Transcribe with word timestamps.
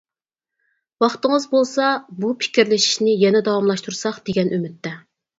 ۋاقتىڭىز 1.03 1.43
بولسا 1.51 1.89
بۇ 2.23 2.31
پىكىرلىشىشنى 2.43 3.13
يەنە 3.25 3.41
داۋاملاشتۇرساق 3.49 4.17
دېگەن 4.31 4.51
ئۈمىدتە! 4.57 4.95